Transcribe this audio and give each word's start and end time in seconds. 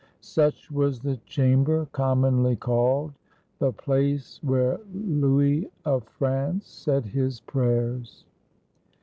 Such 0.21 0.71
was 0.71 1.01
the 1.01 1.17
chamber 1.27 1.87
commonly 1.91 2.55
called 2.55 3.13
"The 3.59 3.71
place 3.71 4.39
where 4.41 4.79
Louis 4.91 5.69
of 5.85 6.05
France 6.05 6.65
said 6.65 7.05
his 7.05 7.39
prayers." 7.41 8.25